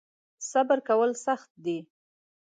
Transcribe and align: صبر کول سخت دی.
صبر 0.51 0.77
کول 0.87 1.11
سخت 1.25 1.49
دی. 1.65 1.77